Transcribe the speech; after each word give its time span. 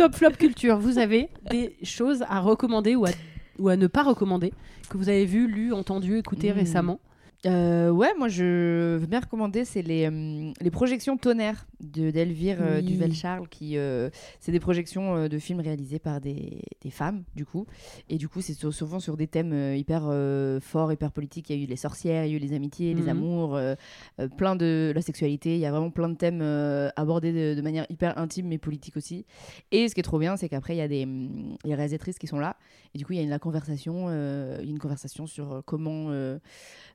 Top 0.00 0.14
flop 0.14 0.30
culture, 0.38 0.78
vous 0.78 0.96
avez 0.96 1.28
des 1.50 1.76
choses 1.82 2.24
à 2.26 2.40
recommander 2.40 2.96
ou 2.96 3.04
à, 3.04 3.10
ou 3.58 3.68
à 3.68 3.76
ne 3.76 3.86
pas 3.86 4.02
recommander 4.02 4.50
que 4.88 4.96
vous 4.96 5.10
avez 5.10 5.26
vu, 5.26 5.46
lu, 5.46 5.74
entendu, 5.74 6.16
écouté 6.16 6.52
Hmm. 6.52 6.56
récemment? 6.56 7.00
Euh, 7.44 7.90
ouais, 7.90 8.08
moi 8.18 8.28
je 8.28 8.96
veux 8.96 9.06
bien 9.06 9.20
recommander, 9.20 9.66
c'est 9.66 9.82
les, 9.82 10.08
euh, 10.10 10.52
les 10.58 10.70
projections 10.70 11.18
tonnerre 11.18 11.66
de 11.80 12.10
d'Elvire 12.10 12.58
euh, 12.60 12.78
Oui. 12.78 12.84
Duvel-Charles, 12.84 13.48
qui 13.48 13.76
euh, 13.76 14.10
c'est 14.40 14.52
des 14.52 14.60
projections 14.60 15.16
euh, 15.16 15.28
de 15.28 15.38
films 15.38 15.60
réalisés 15.60 15.98
par 15.98 16.20
des, 16.20 16.62
des 16.82 16.90
femmes, 16.90 17.24
du 17.34 17.44
coup. 17.44 17.66
Et 18.08 18.18
du 18.18 18.28
coup, 18.28 18.40
c'est 18.40 18.54
sou- 18.54 18.72
souvent 18.72 19.00
sur 19.00 19.16
des 19.16 19.26
thèmes 19.26 19.74
hyper 19.74 20.02
euh, 20.06 20.60
forts, 20.60 20.92
hyper 20.92 21.12
politiques. 21.12 21.50
Il 21.50 21.56
y 21.56 21.60
a 21.60 21.64
eu 21.64 21.66
les 21.66 21.76
sorcières, 21.76 22.24
il 22.26 22.30
y 22.30 22.34
a 22.34 22.36
eu 22.36 22.40
les 22.40 22.52
amitiés, 22.54 22.94
les 22.94 23.02
Mhm. 23.02 23.08
amours, 23.08 23.56
euh, 23.56 23.74
plein 24.36 24.56
de 24.56 24.92
la 24.94 25.02
sexualité. 25.02 25.54
Il 25.54 25.60
y 25.60 25.66
a 25.66 25.70
vraiment 25.70 25.90
plein 25.90 26.08
de 26.08 26.16
thèmes 26.16 26.42
abordés 26.96 27.32
de, 27.32 27.54
de 27.54 27.62
manière 27.62 27.86
hyper 27.88 28.18
intime, 28.18 28.46
mais 28.48 28.58
politique 28.58 28.96
aussi. 28.96 29.24
Et 29.72 29.88
ce 29.88 29.94
qui 29.94 30.00
est 30.00 30.04
trop 30.04 30.18
bien, 30.18 30.36
c'est 30.36 30.48
qu'après, 30.48 30.74
il 30.74 30.78
y 30.78 30.82
a 30.82 30.88
des 30.88 31.04
hum, 31.04 31.56
les 31.64 31.74
réalisatrices 31.74 32.18
qui 32.18 32.26
sont 32.26 32.38
là. 32.38 32.56
Et 32.94 32.98
du 32.98 33.06
coup, 33.06 33.12
il 33.12 33.16
y 33.16 33.20
a 33.20 33.22
une, 33.22 33.30
la 33.30 33.38
conversation, 33.38 34.08
une 34.08 34.78
conversation 34.78 35.26
sur 35.26 35.62
comment, 35.64 36.06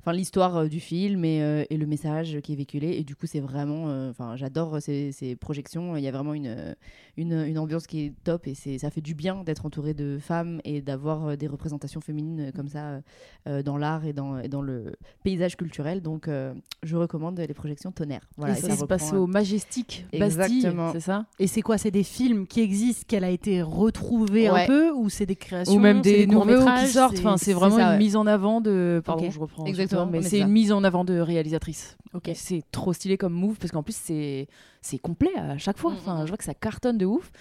enfin, 0.02 0.13
l'histoire 0.13 0.67
du 0.67 0.80
film 0.80 1.23
et, 1.25 1.66
et 1.69 1.78
le 1.78 1.86
message 1.86 2.39
qui 2.41 2.53
est 2.53 2.56
véhiculé. 2.56 2.91
Et 2.97 3.03
du 3.03 3.16
coup, 3.16 3.25
c'est 3.28 3.39
vraiment, 3.39 4.09
enfin, 4.09 4.36
j'adore 4.36 4.75
ces, 4.80 5.12
ces 5.12 5.36
projections. 5.36 5.95
Il 5.98 6.04
y 6.04 6.08
a 6.08 6.12
vraiment 6.12 6.34
une, 6.34 6.76
une, 7.18 7.34
une 7.34 7.58
ambiance 7.58 7.88
qui 7.88 8.06
est 8.06 8.14
top 8.23 8.48
et 8.48 8.56
c'est, 8.56 8.78
ça 8.78 8.90
fait 8.90 9.02
du 9.02 9.16
bien 9.16 9.44
d'être 9.44 9.66
entouré 9.66 9.94
de 9.94 10.18
femmes 10.20 10.59
et 10.64 10.81
d'avoir 10.81 11.28
euh, 11.28 11.36
des 11.36 11.48
représentations 11.48 12.02
féminines 12.02 12.52
comme 12.56 12.68
ça 12.68 12.86
euh, 12.86 13.02
euh, 13.48 13.64
dans 13.64 13.78
l'art 13.78 14.06
et 14.06 14.14
dans, 14.14 14.40
et 14.40 14.48
dans 14.48 14.62
le 14.62 14.96
paysage 15.23 15.56
culturel. 15.56 16.02
Donc, 16.02 16.28
euh, 16.28 16.53
je 16.84 16.96
recommande 16.98 17.40
les 17.40 17.53
projections 17.53 17.92
tonnerre. 17.92 18.28
Voilà, 18.38 18.56
et 18.56 18.58
et 18.58 18.62
ça, 18.62 18.76
se 18.76 18.86
passe 18.86 19.14
au 19.14 19.28
Majestic 19.28 20.06
Bastille, 20.12 20.58
Exactement. 20.58 20.92
c'est 20.92 21.00
ça? 21.00 21.26
Et 21.40 21.48
c'est 21.48 21.62
quoi? 21.62 21.78
C'est 21.78 21.92
des 21.92 22.03
films 22.03 22.48
qui 22.48 22.62
existent, 22.62 23.03
qu'elle 23.08 23.23
a 23.23 23.30
été 23.30 23.62
retrouvée 23.62 24.48
un 24.48 24.66
peu 24.66 24.92
Ou 24.92 25.09
c'est 25.09 25.26
des 25.26 25.36
créations 25.36 25.76
Ou 25.76 25.80
même 25.80 26.03
c'est 26.03 26.26
des, 26.26 26.28
nouveaux 26.28 26.66
qui 26.80 26.88
sortent. 26.88 27.20
Enfin, 27.20 27.38
c'est 27.38 27.53
vraiment 27.53 27.78
ça, 27.78 27.84
une 27.84 27.90
ouais. 27.92 27.98
mise 27.98 28.16
en 28.16 28.26
avant 28.26 28.62
de. 28.62 29.02
Pardon, 29.06 29.30
je 29.30 29.40
reprends. 29.40 29.66
Exactement, 29.66 30.06
mais 30.06 30.20
mais 30.20 30.23
c'est 30.23 30.40
une 30.40 30.50
mise 30.50 30.72
en 30.72 30.84
avant 30.84 31.06
de 31.06 31.20
réalisatrice. 31.20 31.98
Ok. 32.14 32.31
C'est 32.34 32.64
trop 32.72 32.94
stylé 32.94 33.18
comme 33.18 33.34
move 33.34 33.58
parce 33.59 33.72
qu'en 33.72 33.84
plus 33.84 33.96
c'est 33.96 34.48
c'est 34.82 34.98
complet 35.00 35.34
à 35.36 35.58
chaque 35.58 35.78
fois. 35.78 35.92
Mm, 35.92 35.96
Enfin, 35.96 36.16
mm. 36.16 36.26
je 36.26 36.28
vois 36.30 36.38
que 36.38 36.44
ça 36.44 36.54
cartonne 36.54 36.98
de 36.98 37.06
ouf. 37.06 37.31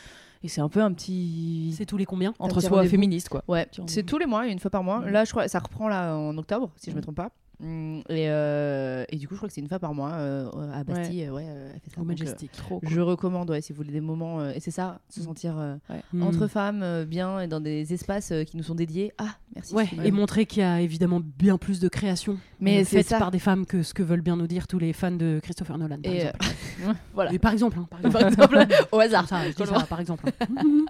Et 0.43 0.49
c'est 0.49 0.61
un 0.61 0.69
peu 0.69 0.83
un 0.83 0.93
petit 0.93 1.73
C'est 1.77 1.87
tous 1.87 1.97
les 1.97 2.05
combien 2.05 2.35
entre 2.39 2.61
soi 2.61 2.85
féministe 2.85 3.31
quoi. 3.31 3.43
Ouais, 3.49 3.67
c'est 3.87 4.03
tous 4.03 4.19
les 4.19 4.27
mois, 4.27 4.47
une 4.47 4.59
fois 4.59 4.71
par 4.71 4.83
mois. 4.85 5.01
Mm. 5.01 5.09
Là, 5.09 5.25
je 5.25 5.31
crois, 5.31 5.49
ça 5.49 5.59
reprend 5.59 5.89
là 5.89 6.15
en 6.17 6.37
octobre, 6.37 6.71
si 6.77 6.91
je 6.91 6.95
me 6.95 7.01
Mm. 7.01 7.03
trompe 7.03 7.17
pas. 7.17 7.31
Mm, 7.61 8.01
Et, 8.11 8.29
euh, 8.29 9.05
et 9.09 9.17
du 9.17 9.27
coup, 9.29 9.35
je 9.35 9.39
crois 9.39 9.49
que 9.49 9.55
c'est 9.55 9.61
une 9.63 9.69
fois 9.69 9.79
par 9.79 9.95
mois 9.95 10.11
euh, 10.11 10.51
à 10.75 10.85
Bastille. 10.85 11.25
euh, 11.25 11.31
Ouais, 11.33 11.47
euh, 11.49 11.71
elle 11.73 11.81
fait 11.81 11.91
ça. 11.95 12.01
Au 12.01 12.03
euh, 12.03 12.07
Majestic. 12.07 12.53
Trop 12.53 12.81
je 12.83 13.01
recommande, 13.01 13.49
ouais, 13.49 13.61
si 13.63 13.73
vous 13.73 13.77
voulez 13.79 13.93
des 13.93 14.01
moments. 14.03 14.41
euh, 14.41 14.53
et 14.55 14.61
c'est 14.61 14.71
ça, 14.73 15.01
se 15.09 15.21
Mm. 15.21 15.25
sentir 15.25 15.79
entre 16.21 16.47
femmes, 16.49 16.83
euh, 16.83 17.05
bien, 17.07 17.41
et 17.41 17.47
dans 17.47 17.61
des 17.61 17.95
espaces 17.95 18.33
euh, 18.33 18.43
qui 18.45 18.57
nous 18.59 18.65
sont 18.65 18.75
dédiés. 18.75 19.13
Ah, 19.17 19.37
merci. 19.55 19.75
Ouais, 19.75 19.85
Sophie. 19.87 20.01
et 20.05 20.11
montrer 20.11 20.47
qu'il 20.47 20.61
y 20.61 20.65
a 20.65 20.81
évidemment 20.81 21.21
bien 21.21 21.59
plus 21.59 21.81
de 21.81 21.89
créations 21.89 22.39
Mais 22.61 22.83
euh, 22.83 22.85
faites 22.85 23.07
ça. 23.09 23.19
par 23.19 23.31
des 23.31 23.39
femmes 23.39 23.67
que 23.67 23.83
ce 23.83 23.95
que 23.95 24.03
veulent 24.03 24.21
bien 24.21 24.37
nous 24.37 24.47
dire 24.47 24.67
tous 24.67 24.79
les 24.79 24.93
fans 24.93 25.11
de 25.11 25.41
Christopher 25.43 25.79
Nolan. 25.79 25.99
Par 26.03 26.13
Et, 26.13 26.17
exemple. 26.17 26.39
voilà. 27.15 27.33
Et 27.33 27.39
par 27.39 27.53
exemple, 27.53 27.79
hein, 27.79 27.87
par 27.91 28.01
exemple. 28.01 28.37
Par 28.37 28.61
exemple, 28.63 28.87
au 28.93 29.01
hasard. 29.01 29.29
Ça, 29.29 29.45
je 29.49 29.55
dis 29.55 29.67
ça, 29.67 29.87
par 29.89 30.01
exemple. 30.01 30.25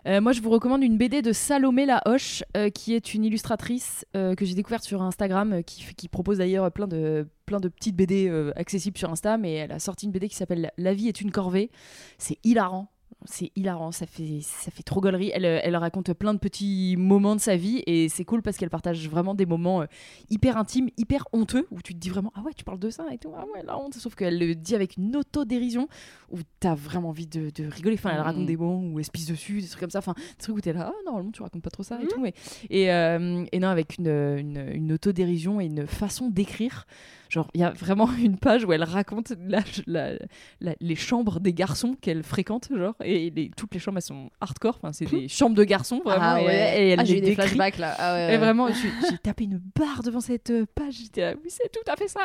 Euh, 0.07 0.21
moi, 0.21 0.33
je 0.33 0.43
vous 0.43 0.51
recommande 0.51 0.83
une 0.83 0.99
BD 0.99 1.23
de 1.23 1.33
Salomé 1.33 1.87
La 1.87 2.03
Hoche, 2.05 2.43
euh, 2.57 2.69
qui 2.69 2.95
est 2.95 3.15
une 3.15 3.25
illustratrice 3.25 4.05
euh, 4.15 4.35
que 4.35 4.45
j'ai 4.45 4.55
découverte 4.55 4.85
sur 4.85 5.01
Instagram, 5.03 5.53
euh, 5.55 5.63
qui, 5.63 6.09
propose 6.09 6.39
d'ailleurs 6.39 6.71
plein 6.71 6.87
de, 6.87 7.27
plein 7.47 7.59
de 7.59 7.69
petites 7.69 7.97
BD 7.97 8.29
euh, 8.29 8.53
accessibles 8.57 8.99
sur 8.99 9.11
Insta, 9.11 9.39
mais 9.39 9.55
elle 9.55 9.73
a 9.73 9.79
sorti 9.79 10.07
une 10.07 10.13
BD 10.13 10.29
qui 10.29 10.37
s'appelle 10.37 10.71
La 10.77 10.93
vie 10.95 11.09
est 11.09 11.21
une 11.21 11.31
corvée. 11.31 11.71
C'est 12.19 12.39
hilarant. 12.45 12.91
C'est 13.27 13.51
hilarant, 13.57 13.91
ça 13.91 14.05
fait, 14.07 14.41
ça 14.43 14.71
fait 14.71 14.83
trop 14.83 15.01
gaulerie. 15.01 15.31
Elle, 15.33 15.47
euh, 15.47 15.59
elle 15.63 15.77
raconte 15.77 16.13
plein 16.13 16.35
de 16.35 16.39
petits 16.39 16.95
moments 16.99 17.35
de 17.35 17.41
sa 17.41 17.57
vie 17.57 17.83
et 17.87 18.11
c'est 18.11 18.25
cool 18.27 18.43
parce 18.43 18.59
qu'elle 18.59 18.69
partage 18.69 19.09
vraiment 19.09 19.35
des 19.35 19.47
moments 19.47 19.81
euh, 19.81 19.87
hyper 20.29 20.59
intimes, 20.59 20.91
hyper 20.99 21.25
honteux, 21.33 21.67
où 21.71 21.81
tu 21.81 21.95
te 21.95 21.99
dis 21.99 22.11
vraiment 22.11 22.33
Ah 22.35 22.43
ouais, 22.43 22.53
tu 22.55 22.65
parles 22.65 22.79
de 22.79 22.91
ça 22.91 23.07
et 23.13 23.17
tout, 23.19 23.33
ah 23.37 23.45
ouais, 23.55 23.63
la 23.65 23.79
honte. 23.79 23.95
Sauf 23.95 24.15
qu'elle 24.15 24.39
le 24.39 24.55
dit 24.55 24.75
avec 24.75 24.99
une 24.99 25.17
autodérision 25.17 25.89
où 26.31 26.39
t'as 26.61 26.75
vraiment 26.75 27.09
envie 27.09 27.27
de, 27.27 27.51
de 27.55 27.67
rigoler. 27.67 27.95
Enfin, 27.97 28.11
elle 28.13 28.21
raconte 28.21 28.43
Mhm. 28.43 28.47
des 28.47 28.57
moments 28.59 28.93
où 28.93 28.99
elle 28.99 29.05
se 29.07 29.11
pisse 29.11 29.27
dessus, 29.27 29.61
des 29.63 29.69
trucs 29.69 29.81
comme 29.81 29.91
ça. 29.91 30.01
Enfin, 30.01 30.15
des 30.17 30.43
trucs 30.45 30.57
où 30.57 30.61
t'es 30.61 30.73
là, 30.75 30.93
ah, 30.95 31.01
normalement 31.07 31.31
tu 31.31 31.43
racontes 31.43 31.63
pas 31.63 31.71
trop 31.71 31.83
ça 31.83 31.99
et 32.03 32.07
tout. 32.07 32.21
Mais... 32.21 32.35
Et, 32.69 32.93
euh, 32.93 33.45
et 33.53 33.59
non, 33.59 33.69
avec 33.69 33.97
une, 33.99 34.09
une, 34.09 34.69
une 34.75 34.93
autodérision 34.93 35.61
et 35.63 35.65
une 35.67 35.87
façon 35.87 36.29
d'écrire. 36.29 36.87
Genre, 37.35 37.49
il 37.53 37.61
y 37.61 37.65
a 37.65 37.71
vraiment 37.71 38.09
une 38.23 38.37
page 38.39 38.65
où 38.65 38.73
elle 38.73 38.85
raconte 38.85 39.33
la- 39.45 39.65
la- 39.89 40.13
la- 40.61 40.77
les 40.81 40.95
chambres 40.95 41.41
des 41.41 41.53
garçons 41.53 41.97
qu'elle 42.01 42.23
fréquente, 42.23 42.69
genre, 42.73 42.95
et 43.03 43.31
les- 43.31 43.51
toutes 43.57 43.75
les 43.75 43.81
chambres 43.81 43.99
elles 43.99 44.03
sont 44.03 44.31
hardcore. 44.41 44.77
Enfin, 44.81 44.93
c'est 44.93 45.07
des 45.11 45.27
chambres 45.27 45.57
de 45.57 45.65
garçons, 45.65 46.01
vraiment. 46.05 46.23
Ah 46.25 46.41
et, 46.41 46.47
ouais. 46.47 46.55
et 46.85 46.89
elle 46.91 47.01
Ah, 47.01 47.05
j'ai 47.05 47.19
eu 47.19 47.21
des 47.21 47.35
flashbacks 47.35 47.79
là. 47.79 47.95
Ah 47.99 48.15
ouais, 48.15 48.35
Et 48.35 48.37
vraiment, 48.39 48.69
j'ai 49.11 49.19
tapé 49.19 49.45
une 49.45 49.61
barre 49.77 50.03
devant 50.05 50.21
cette 50.21 50.51
euh, 50.51 50.65
page. 50.77 50.95
J'étais 51.03 51.23
là, 51.23 51.35
oui, 51.43 51.49
c'est 51.51 51.71
tout 51.73 51.91
à 51.91 51.97
fait 51.97 52.07
ça. 52.07 52.21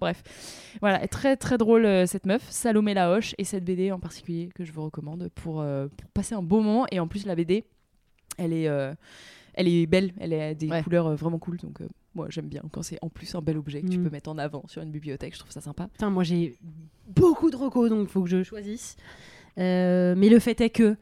Bref, 0.00 0.22
voilà, 0.80 1.06
très 1.08 1.36
très 1.36 1.58
drôle 1.58 1.84
euh, 1.84 2.06
cette 2.06 2.24
meuf, 2.26 2.42
Salomé 2.48 2.94
La 2.94 3.10
Hoche, 3.10 3.34
et 3.38 3.44
cette 3.44 3.64
BD 3.64 3.90
en 3.90 3.98
particulier 3.98 4.50
que 4.54 4.64
je 4.64 4.70
vous 4.72 4.84
recommande 4.84 5.28
pour, 5.34 5.60
euh, 5.60 5.88
pour 5.88 6.10
passer 6.10 6.36
un 6.36 6.42
beau 6.42 6.60
moment. 6.60 6.86
Et 6.92 7.00
en 7.00 7.08
plus, 7.08 7.26
la 7.26 7.34
BD, 7.34 7.64
elle 8.38 8.52
est, 8.52 8.68
euh, 8.68 8.94
elle 9.54 9.66
est 9.66 9.86
belle, 9.86 10.12
elle 10.20 10.32
a 10.34 10.54
des 10.54 10.68
Ouais. 10.68 10.82
couleurs 10.84 11.16
vraiment 11.16 11.38
cool. 11.40 11.56
Donc, 11.56 11.80
euh, 11.80 11.88
moi, 12.14 12.26
j'aime 12.30 12.48
bien 12.48 12.62
quand 12.72 12.82
c'est 12.82 12.98
en 13.02 13.08
plus 13.08 13.34
un 13.34 13.40
bel 13.42 13.56
objet 13.58 13.82
que 13.82 13.88
tu 13.88 13.98
Mm. 13.98 14.04
peux 14.04 14.10
mettre 14.10 14.30
en 14.30 14.38
avant 14.38 14.64
sur 14.66 14.82
une 14.82 14.90
bibliothèque. 14.90 15.34
Je 15.34 15.38
trouve 15.40 15.52
ça 15.52 15.60
sympa. 15.60 15.88
Putain, 15.88 16.10
moi 16.10 16.24
j'ai 16.24 16.56
beaucoup 17.06 17.50
de 17.50 17.56
recos, 17.56 17.90
donc 17.90 18.08
il 18.08 18.10
faut 18.10 18.22
que 18.22 18.28
je 18.30 18.42
choisisse. 18.42 18.96
Euh, 19.58 20.14
mais 20.16 20.28
le 20.28 20.38
fait 20.38 20.60
est 20.60 20.70
que 20.70 20.96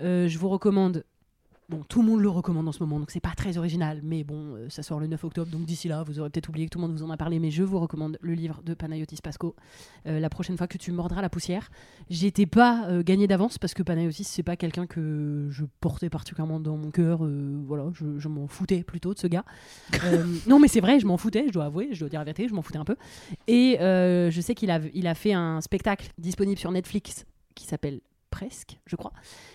euh, 0.00 0.28
je 0.28 0.38
vous 0.38 0.48
recommande. 0.48 1.04
Bon, 1.70 1.84
tout 1.86 2.00
le 2.00 2.08
monde 2.08 2.22
le 2.22 2.30
recommande 2.30 2.66
en 2.66 2.72
ce 2.72 2.82
moment, 2.82 2.98
donc 2.98 3.10
c'est 3.10 3.20
pas 3.20 3.34
très 3.36 3.58
original, 3.58 4.00
mais 4.02 4.24
bon, 4.24 4.54
euh, 4.54 4.70
ça 4.70 4.82
sort 4.82 5.00
le 5.00 5.06
9 5.06 5.22
octobre, 5.24 5.50
donc 5.50 5.66
d'ici 5.66 5.86
là, 5.86 6.02
vous 6.02 6.18
aurez 6.18 6.30
peut-être 6.30 6.48
oublié 6.48 6.64
que 6.64 6.70
tout 6.70 6.78
le 6.78 6.86
monde 6.86 6.96
vous 6.96 7.02
en 7.02 7.10
a 7.10 7.18
parlé, 7.18 7.38
mais 7.38 7.50
je 7.50 7.62
vous 7.62 7.78
recommande 7.78 8.16
le 8.22 8.32
livre 8.32 8.62
de 8.64 8.72
Panayotis 8.72 9.18
Pasco, 9.22 9.54
euh, 10.06 10.18
La 10.18 10.30
prochaine 10.30 10.56
fois 10.56 10.66
que 10.66 10.78
tu 10.78 10.92
mordras 10.92 11.20
la 11.20 11.28
poussière. 11.28 11.68
J'étais 12.08 12.46
pas 12.46 12.86
euh, 12.88 13.02
gagné 13.02 13.26
d'avance 13.26 13.58
parce 13.58 13.74
que 13.74 13.82
Panayotis, 13.82 14.24
c'est 14.24 14.42
pas 14.42 14.56
quelqu'un 14.56 14.86
que 14.86 15.48
je 15.50 15.66
portais 15.82 16.08
particulièrement 16.08 16.58
dans 16.58 16.78
mon 16.78 16.90
cœur, 16.90 17.22
euh, 17.22 17.62
voilà, 17.66 17.90
je, 17.92 18.18
je 18.18 18.28
m'en 18.28 18.46
foutais 18.46 18.82
plutôt 18.82 19.12
de 19.12 19.18
ce 19.18 19.26
gars. 19.26 19.44
Non, 20.46 20.58
mais 20.58 20.68
c'est 20.68 20.80
vrai, 20.80 20.98
je 20.98 21.06
m'en 21.06 21.18
foutais, 21.18 21.44
je 21.48 21.52
dois 21.52 21.66
avouer, 21.66 21.90
je 21.92 22.00
dois 22.00 22.08
dire 22.08 22.20
la 22.20 22.24
vérité, 22.24 22.48
je 22.48 22.54
m'en 22.54 22.62
foutais 22.62 22.78
un 22.78 22.86
peu. 22.86 22.96
Et 23.46 23.76
je 23.78 24.40
sais 24.40 24.54
qu'il 24.54 24.70
a, 24.70 24.80
il 24.94 25.06
a 25.06 25.14
fait 25.14 25.34
un 25.34 25.60
spectacle 25.60 26.08
disponible 26.16 26.58
sur 26.58 26.72
Netflix 26.72 27.26
qui 27.54 27.66
s'appelle 27.66 28.00
Presque, 28.38 28.78
je 28.86 28.94
crois, 28.94 29.12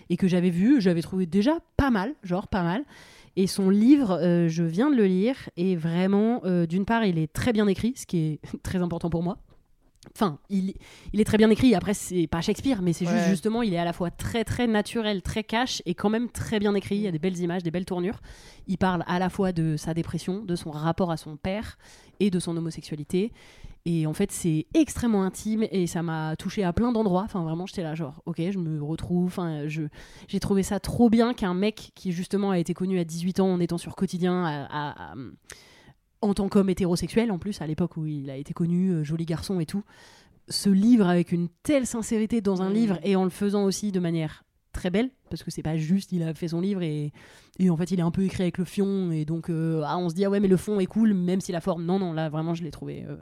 et 0.10 0.18
que 0.18 0.28
j'avais 0.28 0.50
vu, 0.50 0.82
j'avais 0.82 1.02
trouvé 1.02 1.26
déjà 1.26 1.60
pas 1.78 1.90
mal, 1.90 2.16
genre 2.22 2.50
pas 2.50 2.64
mal. 2.64 2.84
Et 3.38 3.48
son 3.48 3.70
livre, 3.70 4.20
euh, 4.22 4.50
je 4.50 4.62
viens 4.66 4.90
de 4.90 4.96
le 4.98 5.06
lire, 5.06 5.38
et 5.56 5.78
vraiment, 5.78 6.42
euh, 6.44 6.66
d'une 6.66 6.84
part, 6.84 7.06
il 7.06 7.18
est 7.18 7.32
très 7.32 7.54
bien 7.54 7.66
écrit, 7.70 7.94
ce 7.96 8.06
qui 8.06 8.18
est 8.18 8.40
très 8.62 8.82
important 8.82 9.10
pour 9.10 9.24
moi. 9.24 9.38
Enfin, 10.14 10.38
il, 10.50 10.74
il 11.14 11.22
est 11.22 11.24
très 11.24 11.38
bien 11.38 11.50
écrit, 11.50 11.74
après, 11.76 11.94
c'est 11.94 12.28
pas 12.28 12.42
Shakespeare, 12.42 12.82
mais 12.82 12.92
c'est 12.92 13.06
juste 13.06 13.30
justement, 13.30 13.62
il 13.62 13.74
est 13.74 13.78
à 13.78 13.86
la 13.86 13.94
fois 13.94 14.12
très 14.12 14.44
très 14.44 14.68
naturel, 14.68 15.22
très 15.22 15.46
cash, 15.46 15.82
et 15.86 15.96
quand 15.96 16.10
même 16.10 16.28
très 16.30 16.60
bien 16.60 16.76
écrit. 16.76 16.96
Il 16.96 17.02
y 17.04 17.08
a 17.08 17.12
des 17.12 17.20
belles 17.20 17.40
images, 17.40 17.64
des 17.64 17.72
belles 17.72 17.86
tournures. 17.86 18.20
Il 18.68 18.78
parle 18.78 19.06
à 19.08 19.18
la 19.18 19.30
fois 19.30 19.54
de 19.54 19.78
sa 19.78 19.94
dépression, 19.94 20.44
de 20.44 20.58
son 20.58 20.72
rapport 20.72 21.10
à 21.10 21.16
son 21.16 21.38
père, 21.38 21.78
et 22.20 22.30
de 22.30 22.40
son 22.40 22.58
homosexualité. 22.58 23.32
Et 23.86 24.08
en 24.08 24.14
fait, 24.14 24.32
c'est 24.32 24.66
extrêmement 24.74 25.24
intime 25.24 25.66
et 25.70 25.88
ça 25.88 26.04
m'a 26.04 26.38
touché 26.38 26.64
à 26.64 26.72
plein 26.72 26.94
d'endroits. 26.94 27.24
Enfin, 27.26 27.44
vraiment, 27.44 27.66
j'étais 27.66 27.84
là, 27.84 27.96
genre, 27.96 28.22
ok, 28.26 28.42
je 28.50 28.58
me 28.58 28.82
retrouve. 28.82 29.26
Enfin, 29.26 29.68
je, 29.68 29.84
j'ai 30.30 30.40
trouvé 30.40 30.64
ça 30.64 30.80
trop 30.80 31.10
bien 31.10 31.34
qu'un 31.34 31.54
mec 31.54 31.92
qui, 31.94 32.14
justement, 32.14 32.52
a 32.52 32.60
été 32.60 32.74
connu 32.74 32.98
à 32.98 33.04
18 33.04 33.42
ans 33.42 33.50
en 33.52 33.60
étant 33.60 33.78
sur 33.78 33.96
quotidien, 33.98 34.68
en 36.22 36.34
tant 36.34 36.48
qu'homme 36.48 36.70
hétérosexuel, 36.70 37.32
en 37.32 37.40
plus, 37.40 37.62
à 37.62 37.68
l'époque 37.68 37.98
où 37.98 38.06
il 38.06 38.30
a 38.30 38.38
été 38.38 38.54
connu, 38.54 38.90
euh, 38.92 39.04
joli 39.04 39.26
garçon 39.26 39.60
et 39.60 39.66
tout, 39.66 39.84
se 40.48 40.70
livre 40.70 41.08
avec 41.08 41.34
une 41.34 41.50
telle 41.64 41.86
sincérité 41.86 42.40
dans 42.40 42.62
un 42.62 42.70
Mm. 42.70 42.74
livre 42.74 43.00
et 43.04 43.16
en 43.18 43.26
le 43.26 43.30
faisant 43.30 43.66
aussi 43.66 43.92
de 43.92 44.00
manière 44.00 44.46
très 44.72 44.90
belle, 44.90 45.10
parce 45.30 45.44
que 45.44 45.52
c'est 45.52 45.62
pas 45.62 45.76
juste, 45.78 46.12
il 46.14 46.24
a 46.24 46.34
fait 46.34 46.48
son 46.48 46.62
livre 46.62 46.82
et, 46.82 47.12
et 47.60 47.70
en 47.70 47.78
fait 47.78 47.92
il 47.92 48.00
est 48.00 48.04
un 48.04 48.10
peu 48.12 48.24
écrit 48.24 48.42
avec 48.44 48.58
le 48.58 48.66
fion 48.66 49.12
et 49.12 49.24
donc 49.24 49.50
euh, 49.52 49.84
ah, 49.86 49.98
on 50.00 50.10
se 50.10 50.16
dit 50.16 50.26
ah 50.26 50.30
ouais 50.32 50.40
mais 50.40 50.48
le 50.48 50.58
fond 50.58 50.80
est 50.80 50.88
cool 50.88 51.14
même 51.14 51.42
si 51.42 51.52
la 51.52 51.62
forme, 51.62 51.86
non 51.86 52.00
non 52.00 52.12
là 52.12 52.28
vraiment 52.30 52.56
je 52.56 52.64
l'ai 52.64 52.72
trouvé 52.72 53.06
euh, 53.08 53.18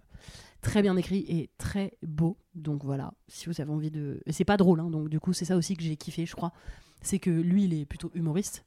très 0.61 0.81
bien 0.81 0.95
écrit 0.97 1.25
et 1.27 1.49
très 1.57 1.93
beau, 2.03 2.37
donc 2.55 2.83
voilà, 2.83 3.13
si 3.27 3.47
vous 3.47 3.61
avez 3.61 3.71
envie 3.71 3.91
de... 3.91 4.21
Et 4.25 4.31
c'est 4.31 4.45
pas 4.45 4.57
drôle, 4.57 4.79
hein, 4.79 4.89
donc 4.89 5.09
du 5.09 5.19
coup 5.19 5.33
c'est 5.33 5.45
ça 5.45 5.55
aussi 5.55 5.75
que 5.75 5.83
j'ai 5.83 5.95
kiffé 5.95 6.25
je 6.25 6.35
crois, 6.35 6.53
c'est 7.01 7.19
que 7.19 7.29
lui 7.29 7.65
il 7.65 7.73
est 7.73 7.85
plutôt 7.85 8.11
humoriste 8.13 8.65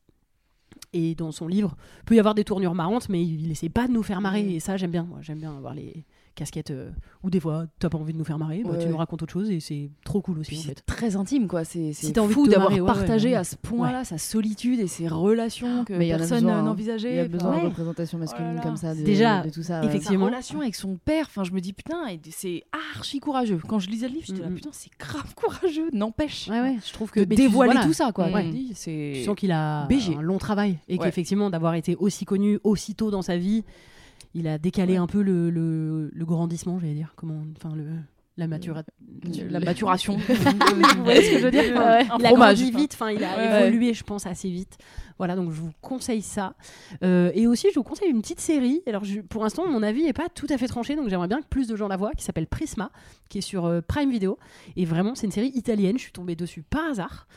et 0.92 1.14
dans 1.14 1.32
son 1.32 1.48
livre, 1.48 1.76
peut 2.06 2.14
y 2.14 2.18
avoir 2.18 2.34
des 2.34 2.44
tournures 2.44 2.74
marrantes, 2.74 3.08
mais 3.08 3.24
il, 3.24 3.50
essaie 3.50 3.68
pas 3.68 3.88
de 3.88 3.92
nous 3.92 4.02
faire 4.02 4.20
marrer. 4.20 4.42
Mm. 4.42 4.50
Et 4.50 4.60
ça, 4.60 4.76
j'aime 4.76 4.90
bien. 4.90 5.04
Moi, 5.04 5.18
j'aime 5.22 5.38
bien 5.38 5.56
avoir 5.56 5.74
les 5.74 6.04
casquettes 6.34 6.70
euh, 6.70 6.90
ou 7.22 7.30
des 7.30 7.40
fois, 7.40 7.66
t'as 7.78 7.88
pas 7.88 7.98
envie 7.98 8.12
de 8.12 8.18
nous 8.18 8.24
faire 8.24 8.38
marrer, 8.38 8.62
bah, 8.64 8.70
Ouais, 8.72 8.78
tu 8.78 8.88
nous 8.88 8.96
racontes 8.96 9.22
autre 9.22 9.32
chose 9.32 9.50
et 9.50 9.60
c'est 9.60 9.90
trop 10.04 10.20
cool 10.20 10.38
aussi 10.40 10.56
c'est 10.56 10.84
très 10.86 11.16
intime, 11.16 11.48
quoi. 11.48 11.64
C'est 11.64 11.92
Si 11.92 12.12
fou 12.14 12.46
d'avoir 12.46 12.70
marrer, 12.70 12.80
ouais, 12.80 12.88
ouais, 12.88 12.94
partagé 12.94 13.34
à 13.34 13.44
ce 13.44 13.56
point-là 13.56 14.04
sa 14.04 14.18
solitude 14.18 14.80
et 14.80 14.86
ses 14.86 15.08
relations 15.08 15.84
que 15.84 15.92
Mais 15.94 16.06
il 16.06 16.10
y 16.10 16.12
en 16.12 16.16
a 16.16 16.18
personne 16.18 16.48
hein. 16.48 16.62
n'envisageait. 16.62 17.10
Il 17.12 17.16
y 17.16 17.20
a 17.20 17.28
besoin 17.28 17.60
de 17.60 17.64
représentation 17.66 18.18
masculine 18.18 18.50
Oh 18.52 18.56
là. 18.56 18.62
comme 18.62 18.76
ça, 18.76 18.94
de, 18.94 19.02
Déjà, 19.02 19.42
de 19.42 19.50
tout 19.50 19.62
ça. 19.62 19.80
ouais. 19.80 19.86
Sa 19.86 19.94
effectivement. 19.94 20.26
relation 20.26 20.60
avec 20.60 20.74
son 20.74 20.96
père, 20.96 21.26
enfin, 21.28 21.44
je 21.44 21.52
me 21.52 21.60
dis 21.60 21.72
putain, 21.72 22.04
c'est 22.30 22.64
archi 22.94 23.20
courageux. 23.20 23.60
Quand 23.68 23.78
je 23.78 23.88
lisais 23.90 24.08
le 24.08 24.14
livre, 24.14 24.26
j'étais 24.26 24.42
là 24.42 24.48
Mhm. 24.48 24.54
putain, 24.56 24.70
c'est 24.72 24.90
grave 24.98 25.34
courageux, 25.34 25.88
n'empêche. 25.92 26.48
Ouais, 26.48 26.60
ouais, 26.60 26.76
je 26.86 26.92
trouve 26.92 27.10
que 27.10 27.20
De 27.20 27.34
dévoiler 27.34 27.80
tout 27.82 27.92
ça, 27.92 28.12
quoi. 28.12 28.28
Tu 28.84 29.22
sens 29.24 29.36
qu'il 29.36 29.52
a 29.52 29.86
un 29.86 30.22
long 30.22 30.38
travail 30.38 30.78
et 30.88 30.98
qu'effectivement, 30.98 31.50
d'avoir 31.50 31.74
été 31.74 31.96
aussi 31.96 32.24
connu 32.24 32.58
aussitôt 32.64 33.10
dans 33.10 33.22
sa 33.22 33.36
vie, 33.36 33.64
il 34.34 34.46
a 34.48 34.58
décalé 34.58 34.94
Ouais. 34.94 34.98
un 34.98 35.06
peu 35.06 35.22
le, 35.22 35.50
le, 35.50 36.10
le 36.12 36.24
grandissement, 36.24 36.78
j'allais 36.78 36.94
dire. 36.94 37.12
Comment, 37.16 37.42
enfin, 37.56 37.74
le, 37.74 37.84
la 38.36 38.46
matura- 38.48 38.82
La 39.50 39.60
maturation. 39.60 40.16
Vous 40.96 41.04
voyez 41.04 41.22
ce 41.22 41.30
que 41.32 41.38
je 41.38 41.44
veux 41.44 41.50
dire 41.50 41.62
ouais. 41.76 42.06
Il 42.18 42.26
a 42.26 42.32
grandi 42.32 42.70
vite, 42.70 42.92
enfin, 42.94 43.10
il 43.10 43.22
a 43.22 43.36
Ouais, 43.36 43.66
évolué, 43.68 43.94
je 43.94 44.02
pense, 44.04 44.26
assez 44.26 44.50
vite. 44.50 44.76
Voilà, 45.18 45.36
donc 45.36 45.52
je 45.52 45.60
vous 45.60 45.70
conseille 45.80 46.22
ça. 46.22 46.54
Euh, 47.04 47.30
et 47.34 47.46
aussi, 47.46 47.68
je 47.70 47.76
vous 47.78 47.84
conseille 47.84 48.10
une 48.10 48.20
petite 48.20 48.40
série. 48.40 48.82
Alors, 48.88 49.04
je- 49.04 49.20
pour 49.20 49.44
l'instant, 49.44 49.68
mon 49.68 49.82
avis 49.84 50.02
n'est 50.02 50.12
pas 50.12 50.28
tout 50.28 50.48
à 50.50 50.58
fait 50.58 50.66
tranché, 50.66 50.96
donc 50.96 51.08
j'aimerais 51.08 51.28
bien 51.28 51.40
que 51.40 51.46
plus 51.46 51.68
de 51.68 51.76
gens 51.76 51.86
la 51.86 51.96
voient, 51.96 52.10
qui 52.16 52.24
s'appelle 52.24 52.48
Prisma, 52.48 52.90
qui 53.28 53.38
est 53.38 53.42
sur 53.42 53.64
euh, 53.66 53.80
Prime 53.80 54.10
Video. 54.10 54.36
Et 54.74 54.84
vraiment, 54.84 55.14
c'est 55.14 55.26
une 55.26 55.32
série 55.32 55.52
italienne. 55.54 55.96
Je 55.96 56.02
suis 56.02 56.12
tombée 56.12 56.34
dessus 56.34 56.62
par 56.62 56.90
hasard. 56.90 57.28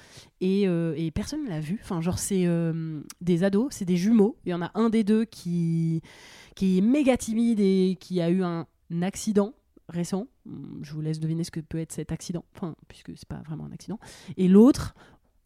Et, 0.41 0.67
euh, 0.67 0.95
et 0.97 1.11
personne 1.11 1.43
ne 1.43 1.49
l'a 1.49 1.59
vue. 1.59 1.79
Enfin, 1.83 2.01
genre, 2.01 2.17
c'est 2.17 2.45
euh, 2.47 3.01
des 3.21 3.43
ados, 3.43 3.67
c'est 3.69 3.85
des 3.85 3.97
jumeaux. 3.97 4.35
Il 4.45 4.49
y 4.49 4.53
en 4.55 4.63
a 4.63 4.71
un 4.73 4.89
des 4.89 5.03
deux 5.03 5.25
qui, 5.25 6.01
qui 6.55 6.79
est 6.79 6.81
méga 6.81 7.15
timide 7.17 7.59
et 7.59 7.95
qui 7.99 8.19
a 8.21 8.29
eu 8.31 8.41
un 8.43 8.65
accident 9.03 9.53
récent. 9.89 10.27
Hum, 10.45 10.79
Je 10.81 10.93
vous 10.93 11.01
laisse 11.01 11.19
deviner 11.19 11.43
ce 11.43 11.51
que 11.51 11.59
peut 11.59 11.79
être 11.79 11.91
cet 11.91 12.11
accident, 12.11 12.43
enfin, 12.55 12.75
puisque 12.87 13.11
c'est 13.15 13.27
pas 13.27 13.41
vraiment 13.45 13.65
un 13.65 13.71
accident. 13.71 13.99
Et 14.37 14.47
l'autre, 14.47 14.95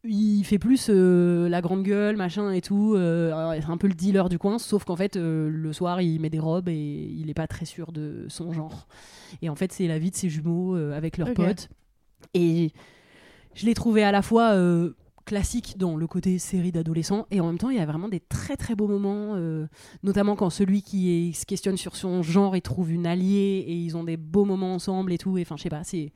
il 0.04 0.44
fait 0.44 0.58
plus 0.58 0.88
euh, 0.90 1.48
la 1.48 1.62
grande 1.62 1.84
gueule, 1.84 2.18
machin 2.18 2.52
et 2.52 2.62
tout. 2.62 2.96
euh, 2.96 3.60
c'est 3.62 3.70
un 3.70 3.78
peu 3.78 3.88
le 3.88 3.94
dealer 3.94 4.30
du 4.30 4.40
coin, 4.40 4.58
sauf 4.58 4.84
qu'en 4.84 4.96
fait, 4.96 5.16
euh, 5.16 5.48
le 5.50 5.74
soir, 5.74 6.02
il 6.02 6.20
met 6.20 6.30
des 6.32 6.40
robes 6.40 6.70
et 6.70 6.76
il 6.76 7.30
est 7.30 7.36
pas 7.36 7.48
très 7.48 7.66
sûr 7.66 7.92
de 7.92 8.26
son 8.28 8.52
genre. 8.52 8.88
Et 9.42 9.50
en 9.50 9.56
fait, 9.56 9.72
c'est 9.72 9.88
la 9.88 10.00
vie 10.00 10.10
de 10.12 10.16
ses 10.16 10.30
jumeaux 10.30 10.76
avec 10.76 11.18
leurs 11.18 11.30
potes. 11.36 11.70
Et 12.34 12.72
je 13.54 13.66
l'ai 13.66 13.74
trouvé 13.74 14.04
à 14.04 14.12
la 14.12 14.22
fois 14.22 14.54
classique 15.26 15.76
dans 15.78 15.96
le 15.96 16.08
côté 16.08 16.40
série 16.40 16.72
d'adolescents 16.72 17.28
et 17.32 17.40
en 17.40 17.48
même 17.48 17.58
temps, 17.58 17.70
il 17.70 17.78
y 17.78 17.82
a 17.82 17.86
vraiment 17.86 18.10
des 18.10 18.20
très 18.20 18.58
très 18.58 18.76
beaux 18.76 18.88
moments, 18.88 19.36
euh, 19.36 19.68
notamment 20.04 20.36
quand 20.36 20.50
celui 20.50 20.82
qui 20.82 21.34
se 21.34 21.46
questionne 21.46 21.78
sur 21.78 21.96
son 21.96 22.24
genre, 22.24 22.56
il 22.56 22.62
trouve 22.62 22.92
une 22.92 23.08
alliée 23.08 23.64
et 23.68 23.74
ils 23.74 23.98
ont 23.98 24.04
des 24.04 24.18
beaux 24.18 24.46
moments 24.46 24.74
ensemble 24.74 25.14
et 25.14 25.18
tout. 25.18 25.38
Et 25.38 25.42
enfin, 25.42 25.58
je 25.58 25.64
sais 25.64 25.70
pas, 25.70 25.84
c'est 25.84 26.12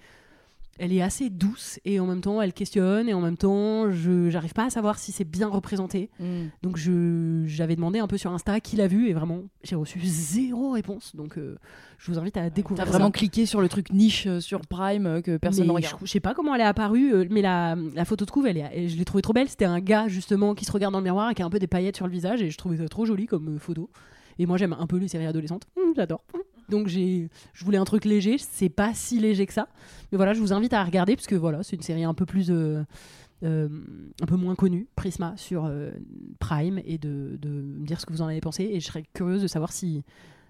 elle 0.77 0.91
est 0.91 1.01
assez 1.01 1.29
douce 1.29 1.79
et 1.85 1.99
en 1.99 2.05
même 2.05 2.21
temps 2.21 2.41
elle 2.41 2.51
questionne 2.53 3.07
et 3.07 3.13
en 3.13 3.21
même 3.21 3.37
temps 3.37 3.91
je 3.91 4.29
j'arrive 4.29 4.53
pas 4.53 4.65
à 4.65 4.69
savoir 4.69 4.99
si 4.99 5.11
c'est 5.11 5.23
bien 5.23 5.47
représenté. 5.47 6.09
Mm. 6.19 6.47
donc 6.63 6.77
je 6.77 7.43
j'avais 7.45 7.75
demandé 7.75 7.99
un 7.99 8.07
peu 8.07 8.17
sur 8.17 8.31
Insta 8.31 8.59
qui 8.59 8.75
l'a 8.75 8.87
vu 8.87 9.07
et 9.07 9.13
vraiment 9.13 9.43
j'ai 9.63 9.75
reçu 9.75 9.99
zéro 10.03 10.71
réponse. 10.71 11.15
Donc 11.15 11.37
euh, 11.37 11.57
je 11.97 12.11
vous 12.11 12.19
invite 12.19 12.37
à 12.37 12.41
T'as 12.41 12.49
découvrir 12.49 12.85
vraiment 12.85 13.05
ça. 13.05 13.11
cliqué 13.11 13.45
sur 13.45 13.61
le 13.61 13.69
truc 13.69 13.91
niche 13.93 14.27
euh, 14.27 14.39
sur 14.39 14.61
Prime 14.61 15.05
euh, 15.05 15.21
que 15.21 15.37
personne 15.37 15.63
ne 15.63 15.69
je, 15.69 15.73
regarde. 15.73 15.97
je 16.03 16.11
sais 16.11 16.19
pas 16.19 16.33
comment 16.33 16.53
elle 16.55 16.61
est 16.61 16.65
apparue 16.65 17.27
mais 17.29 17.41
la, 17.41 17.75
la 17.93 18.05
photo 18.05 18.25
de 18.25 18.31
couve 18.31 18.47
elle 18.47 18.57
est, 18.57 18.87
je 18.89 18.97
l'ai 18.97 19.05
trouvée 19.05 19.21
trop 19.21 19.33
belle. 19.33 19.47
C'était 19.49 19.65
un 19.65 19.79
gars 19.79 20.07
justement 20.07 20.55
qui 20.55 20.65
se 20.65 20.71
regarde 20.71 20.91
dans 20.91 20.99
le 20.99 21.05
miroir 21.05 21.31
et 21.31 21.35
qui 21.35 21.41
a 21.41 21.45
un 21.45 21.49
peu 21.49 21.59
des 21.59 21.67
paillettes 21.67 21.95
sur 21.95 22.05
le 22.05 22.11
visage 22.11 22.41
et 22.41 22.49
je 22.49 22.57
trouvais 22.57 22.77
ça 22.77 22.87
trop 22.89 23.05
joli 23.05 23.25
comme 23.27 23.59
photo. 23.59 23.89
Et 24.39 24.45
moi 24.45 24.57
j'aime 24.57 24.75
un 24.77 24.87
peu 24.87 24.97
les 24.97 25.07
séries 25.07 25.25
adolescentes. 25.25 25.67
Hum, 25.77 25.93
j'adore 25.95 26.21
donc 26.69 26.87
j'ai 26.87 27.29
je 27.53 27.63
voulais 27.65 27.77
un 27.77 27.85
truc 27.85 28.05
léger 28.05 28.37
c'est 28.37 28.69
pas 28.69 28.93
si 28.93 29.19
léger 29.19 29.45
que 29.45 29.53
ça. 29.53 29.67
Mais 30.11 30.17
voilà 30.17 30.33
je 30.33 30.39
vous 30.39 30.53
invite 30.53 30.73
à 30.73 30.83
regarder 30.83 31.15
parce 31.15 31.27
que 31.27 31.35
voilà 31.35 31.63
c'est 31.63 31.75
une 31.75 31.81
série 31.81 32.03
un 32.03 32.13
peu 32.13 32.25
plus 32.25 32.49
euh, 32.51 32.83
euh, 33.43 33.67
un 34.21 34.25
peu 34.25 34.35
moins 34.35 34.55
connue 34.55 34.87
Prisma 34.95 35.33
sur 35.37 35.65
euh, 35.65 35.91
Prime 36.39 36.79
et 36.85 36.97
de, 36.97 37.37
de 37.41 37.49
me 37.49 37.85
dire 37.85 37.99
ce 37.99 38.05
que 38.05 38.13
vous 38.13 38.21
en 38.21 38.27
avez 38.27 38.41
pensé. 38.41 38.63
Et 38.71 38.79
je 38.79 38.85
serais 38.87 39.03
curieuse 39.13 39.41
de 39.41 39.47
savoir 39.47 39.71
si 39.73 40.03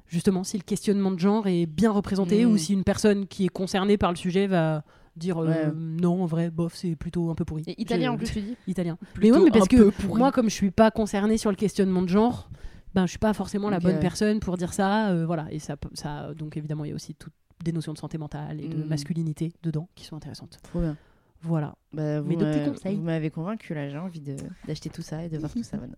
justement 0.08 0.44
si 0.44 0.58
le 0.58 0.64
questionnement 0.64 1.12
de 1.12 1.20
genre 1.20 1.48
est 1.48 1.66
bien 1.66 1.92
représenté 1.92 2.46
ou 2.46 2.58
si 2.58 2.74
une 2.74 2.84
personne 2.84 3.26
qui 3.28 3.46
est 3.46 3.50
concernée 3.50 3.98
par 3.98 4.12
le 4.12 4.16
sujet 4.18 4.46
va 4.48 4.84
dire 5.16 5.38
euh, 5.40 5.48
Ouais. 5.48 5.72
non 5.76 6.22
en 6.24 6.26
vrai 6.26 6.52
bof 6.52 6.76
c'est 6.76 6.96
plutôt 6.96 7.30
un 7.32 7.36
peu 7.36 7.46
pourri. 7.46 7.64
Et 7.68 7.82
italien 7.82 8.10
Je- 8.10 8.14
en 8.14 8.18
plus, 8.18 8.32
tu 8.32 8.42
dis 8.42 8.56
italien. 8.68 8.98
Mais 9.22 9.32
ouais 9.32 9.40
mais 9.46 9.50
parce 9.52 9.68
que 9.68 9.90
pourri. 9.90 10.20
moi 10.20 10.32
comme 10.32 10.50
je 10.50 10.54
suis 10.56 10.72
pas 10.72 10.92
concernée 10.92 11.38
sur 11.38 11.50
le 11.50 11.56
questionnement 11.56 12.02
de 12.04 12.10
genre 12.10 12.50
ben 12.96 13.06
je 13.06 13.12
suis 13.12 13.20
pas 13.20 13.34
forcément 13.34 13.70
la 13.70 13.80
bonne 13.80 14.00
personne 14.00 14.40
pour 14.40 14.58
dire 14.58 14.74
ça 14.74 15.10
euh, 15.12 15.26
voilà 15.26 15.46
et 15.52 15.60
ça 15.60 15.76
ça 15.94 16.34
donc 16.34 16.58
évidemment 16.58 16.84
il 16.86 16.90
y 16.90 16.92
a 16.92 16.96
aussi 16.96 17.14
toutes 17.14 17.34
des 17.64 17.72
notions 17.72 17.94
de 17.94 17.98
santé 18.00 18.18
mentale 18.18 18.60
et 18.60 18.68
de 18.68 18.78
Mhm. 18.78 18.88
masculinité 18.88 19.54
dedans 19.64 19.88
qui 19.96 20.06
sont 20.06 20.16
intéressantes 20.16 20.58
Trop 20.64 20.80
bien. 20.82 20.98
voilà 21.42 21.76
Bah, 21.94 22.22
vous 22.22 22.28
Mes 22.30 22.36
deux 22.38 22.46
petits 22.46 22.60
m'a- 22.60 22.70
conseils. 22.70 22.96
vous 22.96 23.04
m'avez 23.04 23.30
convaincu 23.30 23.74
là, 23.74 23.88
j'ai 23.90 23.98
envie 23.98 24.22
d'acheter 24.68 24.90
tout 24.90 25.02
ça 25.02 25.24
et 25.24 25.30
de 25.30 25.38
voir 25.38 25.52
tout 25.52 25.64
ça. 25.64 25.78
maintenant. 25.82 25.98